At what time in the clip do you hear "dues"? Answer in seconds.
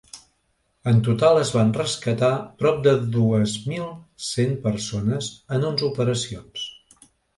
3.17-3.53